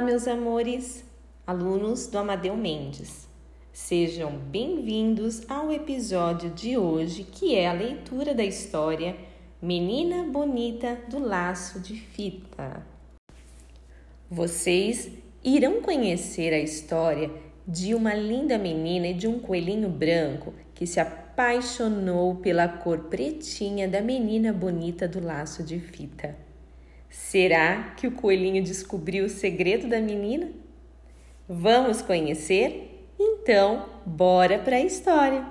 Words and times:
Olá, 0.00 0.06
meus 0.06 0.26
amores, 0.26 1.04
alunos 1.46 2.06
do 2.06 2.16
Amadeu 2.16 2.56
Mendes. 2.56 3.28
Sejam 3.70 4.32
bem-vindos 4.32 5.42
ao 5.46 5.70
episódio 5.70 6.48
de 6.48 6.78
hoje, 6.78 7.22
que 7.22 7.54
é 7.54 7.68
a 7.68 7.74
leitura 7.74 8.34
da 8.34 8.42
história 8.42 9.14
Menina 9.60 10.22
Bonita 10.22 10.98
do 11.06 11.18
Laço 11.18 11.80
de 11.80 11.96
Fita. 11.96 12.82
Vocês 14.30 15.10
irão 15.44 15.82
conhecer 15.82 16.54
a 16.54 16.58
história 16.58 17.30
de 17.68 17.94
uma 17.94 18.14
linda 18.14 18.56
menina 18.56 19.08
e 19.08 19.14
de 19.14 19.28
um 19.28 19.38
coelhinho 19.38 19.90
branco 19.90 20.54
que 20.74 20.86
se 20.86 20.98
apaixonou 20.98 22.36
pela 22.36 22.66
cor 22.66 23.00
pretinha 23.00 23.86
da 23.86 24.00
menina 24.00 24.50
bonita 24.50 25.06
do 25.06 25.22
laço 25.22 25.62
de 25.62 25.78
fita. 25.78 26.49
Será 27.10 27.92
que 27.96 28.06
o 28.06 28.12
coelhinho 28.12 28.62
descobriu 28.62 29.24
o 29.24 29.28
segredo 29.28 29.88
da 29.88 30.00
menina? 30.00 30.52
Vamos 31.48 32.00
conhecer? 32.00 33.04
Então, 33.18 33.86
bora 34.06 34.60
para 34.60 34.76
a 34.76 34.80
história! 34.80 35.44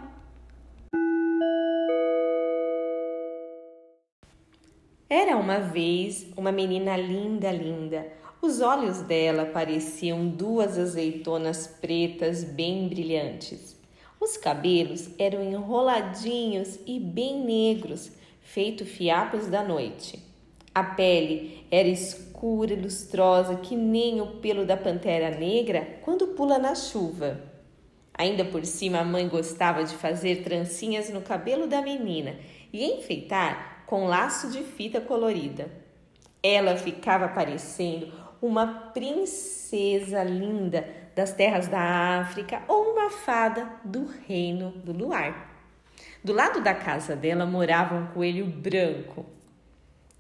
Era 5.09 5.35
uma 5.35 5.59
vez 5.59 6.27
uma 6.37 6.51
menina 6.51 6.95
linda, 6.95 7.51
linda. 7.51 8.07
Os 8.41 8.61
olhos 8.61 9.01
dela 9.01 9.45
pareciam 9.45 10.29
duas 10.29 10.79
azeitonas 10.79 11.67
pretas 11.67 12.41
bem 12.41 12.87
brilhantes. 12.87 13.77
Os 14.17 14.37
cabelos 14.37 15.09
eram 15.19 15.43
enroladinhos 15.43 16.79
e 16.87 17.01
bem 17.01 17.43
negros, 17.43 18.13
feito 18.39 18.85
fiapos 18.85 19.47
da 19.47 19.61
noite. 19.61 20.28
A 20.79 20.83
pele 20.83 21.67
era 21.69 21.89
escura 21.89 22.71
e 22.71 22.81
lustrosa 22.81 23.57
que 23.57 23.75
nem 23.75 24.21
o 24.21 24.37
pelo 24.37 24.65
da 24.65 24.77
pantera 24.77 25.29
negra 25.29 25.99
quando 26.03 26.27
pula 26.27 26.57
na 26.57 26.73
chuva. 26.73 27.37
Ainda 28.13 28.45
por 28.45 28.63
cima, 28.63 28.99
a 28.99 29.03
mãe 29.03 29.27
gostava 29.27 29.83
de 29.83 29.93
fazer 29.95 30.41
trancinhas 30.41 31.09
no 31.09 31.19
cabelo 31.19 31.67
da 31.67 31.81
menina 31.81 32.37
e 32.71 32.85
enfeitar 32.85 33.83
com 33.87 34.07
laço 34.07 34.51
de 34.51 34.63
fita 34.63 35.01
colorida. 35.01 35.69
Ela 36.41 36.77
ficava 36.77 37.27
parecendo 37.27 38.09
uma 38.41 38.65
princesa 38.93 40.23
linda 40.23 40.87
das 41.13 41.33
terras 41.33 41.67
da 41.67 42.21
África 42.21 42.61
ou 42.69 42.93
uma 42.93 43.09
fada 43.09 43.69
do 43.83 44.07
reino 44.25 44.71
do 44.71 44.93
luar. 44.93 45.57
Do 46.23 46.31
lado 46.31 46.61
da 46.61 46.73
casa 46.73 47.17
dela 47.17 47.45
morava 47.45 47.95
um 47.95 48.07
coelho 48.13 48.45
branco 48.45 49.25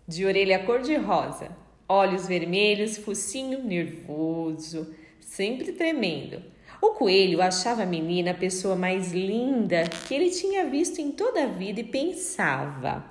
de 0.09 0.25
orelha 0.25 0.57
cor-de-rosa, 0.65 1.55
olhos 1.87 2.27
vermelhos, 2.27 2.97
focinho 2.97 3.63
nervoso, 3.63 4.91
sempre 5.19 5.71
tremendo. 5.71 6.41
O 6.81 6.93
coelho 6.93 7.43
achava 7.43 7.83
a 7.83 7.85
menina 7.85 8.31
a 8.31 8.33
pessoa 8.33 8.75
mais 8.75 9.13
linda 9.13 9.83
que 10.07 10.15
ele 10.15 10.31
tinha 10.31 10.65
visto 10.65 10.99
em 10.99 11.11
toda 11.11 11.43
a 11.43 11.47
vida 11.47 11.81
e 11.81 11.83
pensava: 11.83 13.05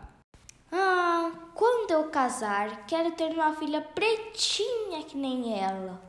Ah, 0.72 1.30
quando 1.54 1.92
eu 1.92 2.08
casar, 2.10 2.84
quero 2.84 3.12
ter 3.12 3.30
uma 3.30 3.54
filha 3.54 3.80
pretinha 3.80 5.04
que 5.06 5.16
nem 5.16 5.56
ela. 5.56 6.02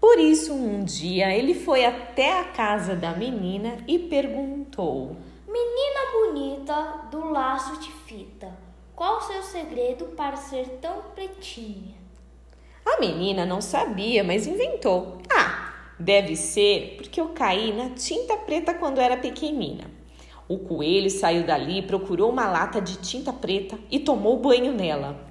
Por 0.00 0.20
isso, 0.20 0.54
um 0.54 0.84
dia 0.84 1.34
ele 1.36 1.54
foi 1.54 1.84
até 1.84 2.38
a 2.38 2.44
casa 2.44 2.94
da 2.94 3.16
menina 3.16 3.78
e 3.88 3.98
perguntou: 3.98 5.16
Menina 5.48 6.12
bonita 6.12 7.08
do 7.10 7.30
laço 7.30 7.80
de 7.80 7.90
fita, 7.90 8.69
qual 9.00 9.16
o 9.16 9.22
seu 9.22 9.42
segredo 9.42 10.04
para 10.14 10.36
ser 10.36 10.78
tão 10.82 11.00
pretinha? 11.14 11.94
A 12.84 13.00
menina 13.00 13.46
não 13.46 13.58
sabia, 13.62 14.22
mas 14.22 14.46
inventou. 14.46 15.16
Ah, 15.34 15.72
deve 15.98 16.36
ser 16.36 16.96
porque 16.98 17.18
eu 17.18 17.30
caí 17.30 17.72
na 17.72 17.94
tinta 17.94 18.36
preta 18.36 18.74
quando 18.74 19.00
era 19.00 19.16
pequenina. 19.16 19.90
O 20.46 20.58
coelho 20.58 21.08
saiu 21.08 21.46
dali, 21.46 21.80
procurou 21.80 22.28
uma 22.28 22.46
lata 22.46 22.78
de 22.78 22.98
tinta 22.98 23.32
preta 23.32 23.78
e 23.90 23.98
tomou 23.98 24.36
banho 24.36 24.74
nela. 24.74 25.29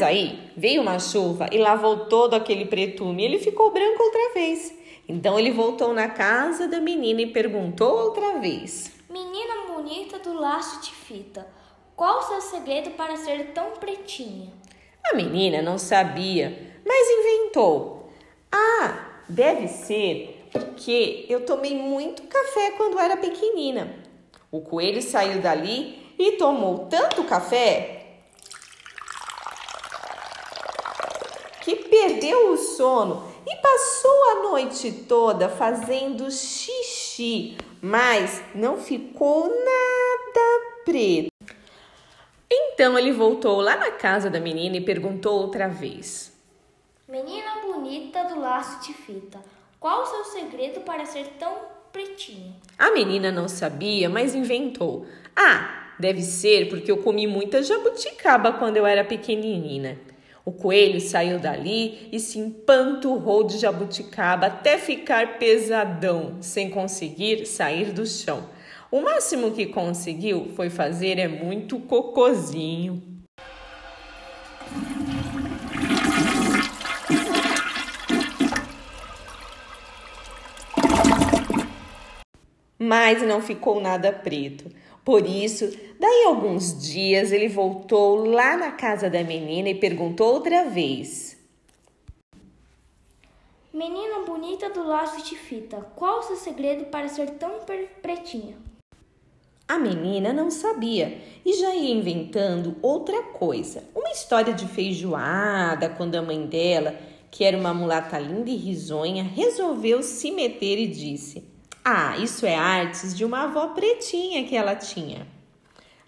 Mas 0.00 0.08
aí 0.08 0.50
veio 0.56 0.80
uma 0.80 0.98
chuva 0.98 1.46
e 1.52 1.58
lavou 1.58 2.06
todo 2.06 2.32
aquele 2.32 2.64
pretume 2.64 3.22
e 3.22 3.26
ele 3.26 3.38
ficou 3.38 3.70
branco 3.70 4.02
outra 4.02 4.32
vez. 4.32 4.74
Então 5.06 5.38
ele 5.38 5.50
voltou 5.50 5.92
na 5.92 6.08
casa 6.08 6.66
da 6.66 6.80
menina 6.80 7.20
e 7.20 7.26
perguntou 7.26 8.06
outra 8.06 8.38
vez: 8.38 8.92
Menina 9.10 9.66
bonita 9.66 10.18
do 10.18 10.32
laço 10.32 10.80
de 10.80 10.94
fita, 10.94 11.46
qual 11.94 12.20
o 12.20 12.22
seu 12.22 12.40
segredo 12.40 12.92
para 12.92 13.14
ser 13.18 13.52
tão 13.52 13.72
pretinha? 13.72 14.50
A 15.12 15.14
menina 15.14 15.60
não 15.60 15.76
sabia, 15.76 16.80
mas 16.86 17.10
inventou: 17.18 18.10
Ah, 18.50 19.20
deve 19.28 19.68
ser 19.68 20.46
porque 20.50 21.26
eu 21.28 21.44
tomei 21.44 21.76
muito 21.76 22.22
café 22.22 22.70
quando 22.70 22.98
era 22.98 23.18
pequenina. 23.18 23.96
O 24.50 24.62
coelho 24.62 25.02
saiu 25.02 25.42
dali 25.42 26.14
e 26.18 26.32
tomou 26.32 26.86
tanto 26.86 27.22
café 27.24 28.00
que 31.60 31.76
perdeu 32.00 32.52
o 32.52 32.56
sono 32.56 33.22
e 33.46 33.56
passou 33.56 34.24
a 34.30 34.34
noite 34.50 34.90
toda 35.06 35.50
fazendo 35.50 36.30
xixi, 36.30 37.58
mas 37.82 38.42
não 38.54 38.78
ficou 38.78 39.48
nada 39.48 40.80
preto. 40.84 41.30
Então 42.50 42.98
ele 42.98 43.12
voltou 43.12 43.60
lá 43.60 43.76
na 43.76 43.90
casa 43.90 44.30
da 44.30 44.40
menina 44.40 44.76
e 44.76 44.80
perguntou 44.80 45.42
outra 45.42 45.68
vez: 45.68 46.32
Menina 47.06 47.60
bonita 47.66 48.24
do 48.24 48.40
laço 48.40 48.86
de 48.86 48.94
fita, 48.94 49.38
qual 49.78 50.02
o 50.02 50.06
seu 50.06 50.24
segredo 50.24 50.80
para 50.80 51.04
ser 51.04 51.26
tão 51.38 51.54
pretinha? 51.92 52.54
A 52.78 52.90
menina 52.92 53.30
não 53.30 53.46
sabia, 53.46 54.08
mas 54.08 54.34
inventou: 54.34 55.06
Ah, 55.36 55.92
deve 55.98 56.22
ser 56.22 56.70
porque 56.70 56.90
eu 56.90 57.02
comi 57.02 57.26
muita 57.26 57.62
jabuticaba 57.62 58.54
quando 58.54 58.78
eu 58.78 58.86
era 58.86 59.04
pequenina. 59.04 60.09
O 60.44 60.52
coelho 60.52 61.00
saiu 61.00 61.38
dali 61.38 62.08
e 62.10 62.18
se 62.18 62.38
empanturrou 62.38 63.44
de 63.44 63.58
jabuticaba 63.58 64.46
até 64.46 64.78
ficar 64.78 65.38
pesadão, 65.38 66.38
sem 66.40 66.70
conseguir 66.70 67.46
sair 67.46 67.92
do 67.92 68.06
chão. 68.06 68.48
O 68.90 69.02
máximo 69.02 69.52
que 69.52 69.66
conseguiu 69.66 70.50
foi 70.56 70.70
fazer 70.70 71.18
é 71.18 71.28
muito 71.28 71.78
cocozinho. 71.78 73.02
Mas 82.78 83.22
não 83.22 83.42
ficou 83.42 83.78
nada 83.80 84.10
preto. 84.10 84.64
Por 85.04 85.26
isso, 85.26 85.70
daí 85.98 86.24
alguns 86.26 86.78
dias 86.78 87.32
ele 87.32 87.48
voltou 87.48 88.24
lá 88.26 88.56
na 88.56 88.72
casa 88.72 89.08
da 89.08 89.24
menina 89.24 89.70
e 89.70 89.74
perguntou 89.74 90.34
outra 90.34 90.68
vez: 90.68 91.38
Menina 93.72 94.24
bonita 94.26 94.68
do 94.68 94.86
laço 94.86 95.24
de 95.24 95.36
fita, 95.36 95.78
qual 95.96 96.18
o 96.18 96.22
seu 96.22 96.36
segredo 96.36 96.86
para 96.86 97.08
ser 97.08 97.30
tão 97.30 97.60
pretinha? 98.02 98.56
A 99.66 99.78
menina 99.78 100.32
não 100.32 100.50
sabia 100.50 101.18
e 101.46 101.52
já 101.54 101.74
ia 101.74 101.94
inventando 101.94 102.76
outra 102.82 103.22
coisa. 103.22 103.84
Uma 103.94 104.10
história 104.10 104.52
de 104.52 104.66
feijoada 104.66 105.88
quando 105.88 106.16
a 106.16 106.22
mãe 106.22 106.44
dela, 106.44 106.96
que 107.30 107.44
era 107.44 107.56
uma 107.56 107.72
mulata 107.72 108.18
linda 108.18 108.50
e 108.50 108.56
risonha, 108.56 109.22
resolveu 109.22 110.02
se 110.02 110.32
meter 110.32 110.76
e 110.76 110.88
disse: 110.88 111.49
ah, 111.84 112.16
isso 112.18 112.44
é 112.44 112.54
artes 112.54 113.16
de 113.16 113.24
uma 113.24 113.44
avó 113.44 113.68
pretinha 113.68 114.44
que 114.44 114.56
ela 114.56 114.76
tinha. 114.76 115.26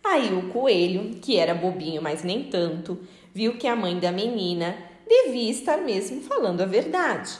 Aí 0.05 0.35
o 0.35 0.49
coelho, 0.49 1.17
que 1.21 1.37
era 1.37 1.55
bobinho, 1.55 2.03
mas 2.03 2.23
nem 2.23 2.45
tanto, 2.45 2.99
viu 3.33 3.57
que 3.57 3.67
a 3.67 3.77
mãe 3.77 3.99
da 3.99 4.13
menina 4.13 4.77
devia 5.09 5.51
estar 5.51 5.79
mesmo 5.79 6.21
falando 6.23 6.61
a 6.61 6.67
verdade. 6.67 7.39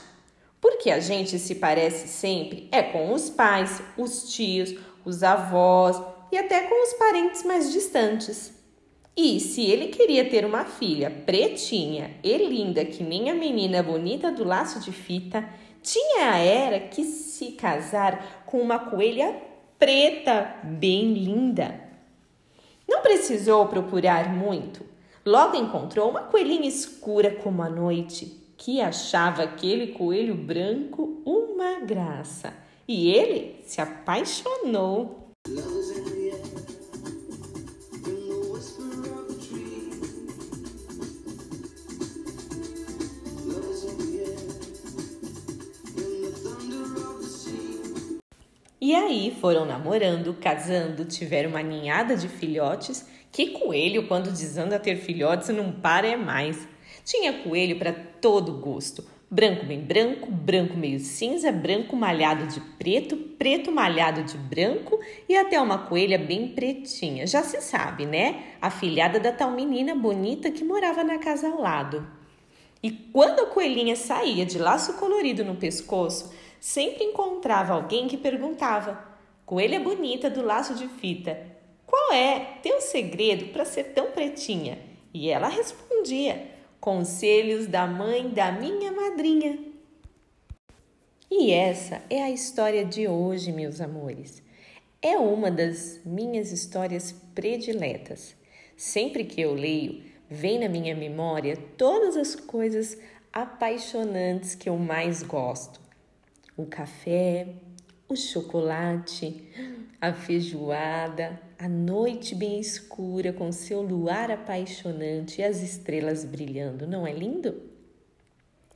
Porque 0.59 0.89
a 0.89 0.99
gente 0.99 1.37
se 1.37 1.55
parece 1.55 2.07
sempre 2.07 2.69
é 2.71 2.81
com 2.81 3.11
os 3.13 3.29
pais, 3.29 3.81
os 3.97 4.33
tios, 4.33 4.75
os 5.03 5.21
avós 5.21 6.01
e 6.31 6.37
até 6.37 6.63
com 6.63 6.83
os 6.83 6.93
parentes 6.93 7.43
mais 7.43 7.71
distantes. 7.71 8.53
E 9.15 9.39
se 9.39 9.61
ele 9.65 9.87
queria 9.89 10.27
ter 10.27 10.43
uma 10.45 10.65
filha 10.65 11.11
pretinha 11.11 12.11
e 12.23 12.35
linda 12.37 12.83
que 12.83 13.03
nem 13.03 13.29
a 13.29 13.35
menina 13.35 13.83
bonita 13.83 14.31
do 14.31 14.43
laço 14.43 14.79
de 14.79 14.91
fita, 14.91 15.47
tinha 15.83 16.37
era 16.37 16.79
que 16.79 17.03
se 17.03 17.51
casar 17.51 18.43
com 18.45 18.59
uma 18.59 18.79
coelha 18.79 19.35
preta, 19.77 20.55
bem 20.63 21.13
linda. 21.13 21.79
Não 22.87 23.01
precisou 23.01 23.67
procurar 23.67 24.33
muito. 24.33 24.85
Logo 25.25 25.55
encontrou 25.55 26.09
uma 26.09 26.21
coelhinha 26.21 26.67
escura 26.67 27.31
como 27.31 27.61
a 27.61 27.69
noite, 27.69 28.41
que 28.57 28.81
achava 28.81 29.43
aquele 29.43 29.87
coelho 29.87 30.35
branco 30.35 31.21
uma 31.25 31.79
graça. 31.81 32.53
e 32.85 33.09
ele 33.09 33.61
se 33.65 33.79
apaixonou. 33.79 35.22
E 48.85 48.93
aí 48.93 49.33
foram 49.39 49.63
namorando, 49.63 50.33
casando, 50.33 51.05
tiveram 51.05 51.51
uma 51.51 51.63
ninhada 51.63 52.17
de 52.17 52.27
filhotes. 52.27 53.07
Que 53.31 53.51
coelho, 53.51 54.09
quando 54.09 54.29
desanda 54.29 54.77
ter 54.77 54.97
filhotes, 54.97 55.47
não 55.55 55.71
para 55.71 56.05
é 56.05 56.17
mais. 56.17 56.67
Tinha 57.05 57.31
coelho 57.31 57.79
para 57.79 57.93
todo 57.93 58.59
gosto. 58.59 59.01
Branco 59.31 59.65
bem 59.65 59.79
branco, 59.79 60.29
branco 60.29 60.75
meio 60.75 60.99
cinza, 60.99 61.49
branco 61.49 61.95
malhado 61.95 62.45
de 62.47 62.59
preto, 62.59 63.15
preto 63.15 63.71
malhado 63.71 64.21
de 64.23 64.37
branco 64.37 64.99
e 65.29 65.37
até 65.37 65.61
uma 65.61 65.77
coelha 65.77 66.19
bem 66.19 66.49
pretinha. 66.49 67.25
Já 67.25 67.41
se 67.41 67.61
sabe, 67.61 68.05
né? 68.05 68.43
A 68.61 68.69
filhada 68.69 69.17
da 69.17 69.31
tal 69.31 69.51
menina 69.51 69.95
bonita 69.95 70.51
que 70.51 70.65
morava 70.65 71.05
na 71.05 71.19
casa 71.19 71.47
ao 71.47 71.61
lado. 71.61 72.05
E 72.83 72.91
quando 72.91 73.39
a 73.39 73.45
coelhinha 73.45 73.95
saía 73.95 74.45
de 74.45 74.59
laço 74.59 74.95
colorido 74.95 75.45
no 75.45 75.55
pescoço, 75.55 76.33
sempre 76.63 77.03
encontrava 77.03 77.73
alguém 77.73 78.07
que 78.07 78.15
perguntava: 78.15 79.05
Coelha 79.45 79.81
bonita 79.81 80.29
do 80.29 80.41
laço 80.41 80.73
de 80.73 80.87
fita, 80.87 81.37
qual 81.85 82.13
é 82.13 82.57
teu 82.63 82.79
segredo 82.79 83.51
para 83.51 83.65
ser 83.65 83.93
tão 83.93 84.11
pretinha? 84.11 84.79
E 85.13 85.29
ela 85.29 85.49
respondia: 85.49 86.47
Conselhos 86.79 87.67
da 87.67 87.85
mãe 87.85 88.29
da 88.29 88.49
minha 88.53 88.93
madrinha. 88.93 89.59
E 91.29 91.51
essa 91.51 92.01
é 92.09 92.23
a 92.23 92.31
história 92.31 92.85
de 92.85 93.09
hoje, 93.09 93.51
meus 93.51 93.81
amores. 93.81 94.41
É 95.01 95.17
uma 95.17 95.51
das 95.51 95.99
minhas 96.05 96.53
histórias 96.53 97.13
prediletas. 97.35 98.37
Sempre 98.77 99.25
que 99.25 99.41
eu 99.41 99.53
leio, 99.53 100.01
vem 100.29 100.59
na 100.59 100.69
minha 100.69 100.95
memória 100.95 101.57
todas 101.77 102.15
as 102.15 102.35
coisas 102.35 102.97
apaixonantes 103.33 104.55
que 104.55 104.69
eu 104.69 104.77
mais 104.77 105.23
gosto 105.23 105.82
o 106.55 106.65
café, 106.65 107.47
o 108.07 108.15
chocolate, 108.15 109.49
a 109.99 110.13
feijoada, 110.13 111.41
a 111.57 111.67
noite 111.67 112.35
bem 112.35 112.59
escura 112.59 113.33
com 113.33 113.51
seu 113.51 113.81
luar 113.81 114.29
apaixonante 114.29 115.41
e 115.41 115.43
as 115.43 115.61
estrelas 115.61 116.23
brilhando. 116.23 116.85
Não 116.85 117.07
é 117.07 117.13
lindo? 117.13 117.69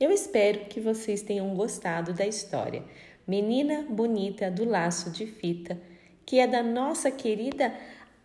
Eu 0.00 0.10
espero 0.10 0.66
que 0.66 0.80
vocês 0.80 1.22
tenham 1.22 1.54
gostado 1.54 2.12
da 2.12 2.26
história 2.26 2.84
Menina 3.26 3.86
Bonita 3.88 4.50
do 4.50 4.64
Laço 4.64 5.10
de 5.10 5.26
Fita, 5.26 5.78
que 6.24 6.38
é 6.38 6.46
da 6.46 6.62
nossa 6.62 7.10
querida 7.10 7.74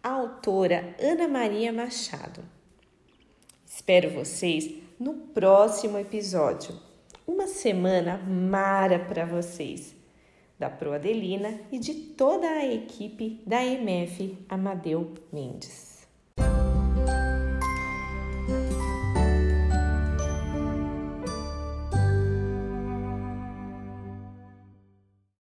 autora 0.02 0.96
Ana 1.00 1.28
Maria 1.28 1.74
Machado. 1.74 2.44
Espero 3.66 4.12
vocês 4.12 4.72
no 5.00 5.14
próximo 5.14 5.98
episódio 5.98 6.93
uma 7.26 7.48
semana 7.48 8.18
mara 8.18 9.00
para 9.00 9.26
vocês, 9.26 9.96
da 10.60 10.70
Pro 10.70 10.94
Adelina 10.94 11.60
e 11.72 11.80
de 11.80 11.94
toda 11.94 12.48
a 12.48 12.66
equipe 12.66 13.42
da 13.46 13.64
MF 13.64 14.38
Amadeu 14.50 15.14
Mendes. 15.32 15.93